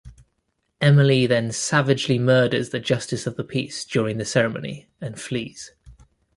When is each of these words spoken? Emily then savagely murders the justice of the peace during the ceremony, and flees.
Emily 0.81 1.27
then 1.27 1.51
savagely 1.51 2.17
murders 2.17 2.69
the 2.71 2.79
justice 2.79 3.27
of 3.27 3.35
the 3.37 3.43
peace 3.43 3.85
during 3.85 4.17
the 4.17 4.25
ceremony, 4.25 4.87
and 4.99 5.21
flees. 5.21 5.73